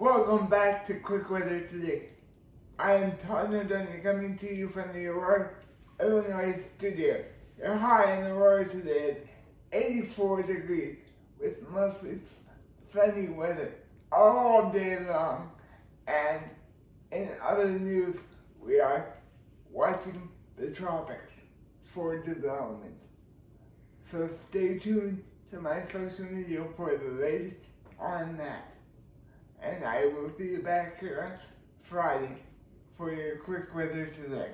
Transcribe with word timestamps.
Welcome 0.00 0.46
back 0.46 0.86
to 0.86 0.94
Quick 0.94 1.28
Weather 1.28 1.60
Today. 1.60 2.08
I 2.78 2.94
am 2.94 3.18
Todd 3.18 3.50
Nordoni 3.50 4.02
coming 4.02 4.38
to 4.38 4.50
you 4.50 4.70
from 4.70 4.94
the 4.94 5.08
Aurora, 5.08 5.50
Illinois 6.00 6.58
studio. 6.78 7.22
Your 7.58 7.74
high 7.74 8.16
in 8.16 8.24
Aurora 8.24 8.66
today 8.66 9.18
is 9.18 9.18
84 9.72 10.44
degrees 10.44 10.96
with 11.38 11.68
mostly 11.68 12.18
sunny 12.90 13.28
weather 13.28 13.74
all 14.10 14.72
day 14.72 15.00
long. 15.00 15.52
And 16.06 16.44
in 17.12 17.32
other 17.42 17.68
news, 17.68 18.16
we 18.58 18.80
are 18.80 19.12
watching 19.70 20.30
the 20.56 20.70
tropics 20.70 21.30
for 21.84 22.22
development. 22.22 22.96
So 24.10 24.30
stay 24.48 24.78
tuned 24.78 25.22
to 25.50 25.60
my 25.60 25.82
social 25.92 26.24
media 26.24 26.64
for 26.74 26.96
the 26.96 27.22
latest 27.22 27.56
on 27.98 28.38
that 28.38 28.70
and 29.62 29.84
I 29.84 30.06
will 30.06 30.30
see 30.38 30.44
you 30.44 30.62
back 30.62 31.00
here 31.00 31.32
on 31.32 31.38
Friday 31.82 32.38
for 32.96 33.12
your 33.12 33.36
quick 33.38 33.74
weather 33.74 34.06
today. 34.06 34.52